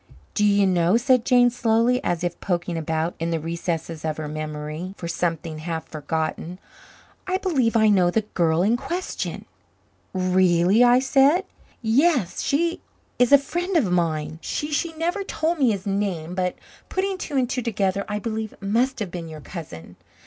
[0.33, 4.27] "Do you know," said Jane slowly, as if poking about in the recesses of her
[4.27, 6.57] memory for something half forgotten.
[7.27, 9.45] "I believe I know the the girl in question."
[10.11, 11.43] "Really?" I said.
[11.83, 12.81] "Yes, she
[13.19, 14.39] is a friend of mine.
[14.41, 16.55] She she never told me his name, but
[16.89, 19.97] putting two and two together, I believe it must have been your cousin.